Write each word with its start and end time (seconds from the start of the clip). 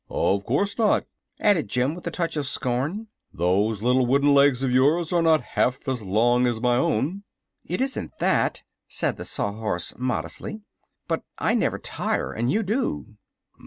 "Of 0.09 0.45
course 0.45 0.79
not," 0.79 1.05
added 1.39 1.67
Jim, 1.67 1.93
with 1.93 2.07
a 2.07 2.09
touch 2.09 2.35
of 2.35 2.47
scorn; 2.47 3.09
"those 3.31 3.83
little 3.83 4.07
wooden 4.07 4.33
legs 4.33 4.63
of 4.63 4.71
yours 4.71 5.13
are 5.13 5.21
not 5.21 5.41
half 5.53 5.87
as 5.87 6.01
long 6.01 6.47
as 6.47 6.59
my 6.59 6.75
own." 6.75 7.21
"It 7.67 7.81
isn't 7.81 8.17
that," 8.17 8.63
said 8.87 9.17
the 9.17 9.25
Sawhorse, 9.25 9.93
modestly; 9.99 10.63
"but 11.07 11.23
I 11.37 11.53
never 11.53 11.77
tire, 11.77 12.33
and 12.33 12.51
you 12.51 12.63
do." 12.63 13.17